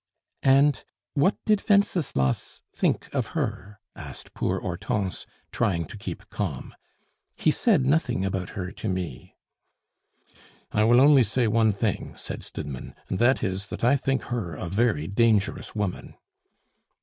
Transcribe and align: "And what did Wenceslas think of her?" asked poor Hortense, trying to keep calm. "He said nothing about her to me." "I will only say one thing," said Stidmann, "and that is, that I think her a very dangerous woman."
"And 0.41 0.83
what 1.13 1.37
did 1.45 1.61
Wenceslas 1.69 2.63
think 2.73 3.07
of 3.13 3.27
her?" 3.37 3.79
asked 3.95 4.33
poor 4.33 4.59
Hortense, 4.61 5.27
trying 5.51 5.85
to 5.85 5.95
keep 5.95 6.27
calm. 6.31 6.73
"He 7.35 7.51
said 7.51 7.85
nothing 7.85 8.25
about 8.25 8.49
her 8.57 8.71
to 8.71 8.89
me." 8.89 9.35
"I 10.71 10.85
will 10.85 10.99
only 10.99 11.21
say 11.21 11.45
one 11.45 11.71
thing," 11.71 12.15
said 12.17 12.41
Stidmann, 12.41 12.95
"and 13.09 13.19
that 13.19 13.43
is, 13.43 13.67
that 13.67 13.83
I 13.83 13.95
think 13.95 14.23
her 14.33 14.55
a 14.55 14.67
very 14.69 15.05
dangerous 15.05 15.75
woman." 15.75 16.15